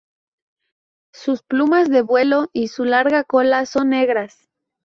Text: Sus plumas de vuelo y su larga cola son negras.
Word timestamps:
Sus 1.13 1.43
plumas 1.43 1.87
de 1.87 2.01
vuelo 2.01 2.49
y 2.53 2.69
su 2.69 2.85
larga 2.85 3.23
cola 3.23 3.67
son 3.67 3.89
negras. 3.91 4.49